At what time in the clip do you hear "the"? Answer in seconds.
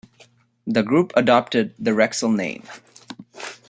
0.65-0.81, 1.77-1.91